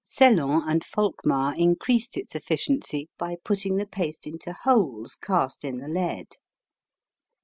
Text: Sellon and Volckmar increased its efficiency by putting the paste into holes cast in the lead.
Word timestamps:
Sellon 0.03 0.63
and 0.67 0.83
Volckmar 0.83 1.53
increased 1.55 2.17
its 2.17 2.33
efficiency 2.33 3.07
by 3.19 3.35
putting 3.43 3.75
the 3.75 3.85
paste 3.85 4.25
into 4.25 4.51
holes 4.51 5.13
cast 5.15 5.63
in 5.63 5.77
the 5.77 5.87
lead. 5.87 6.37